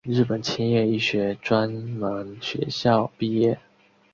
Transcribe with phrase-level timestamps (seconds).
[0.03, 3.59] 日本千叶医学专门学校毕业。